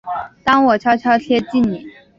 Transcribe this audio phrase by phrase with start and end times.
[0.43, 1.85] 当我悄悄贴近你